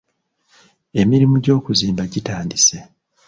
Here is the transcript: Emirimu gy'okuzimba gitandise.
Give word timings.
Emirimu 1.01 1.35
gy'okuzimba 1.43 2.03
gitandise. 2.13 2.77